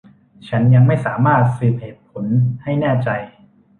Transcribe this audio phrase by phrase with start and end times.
[0.47, 2.25] ฉันยังไม่สามารถสืบเหตุผล
[2.63, 3.09] ให้แน่ใจ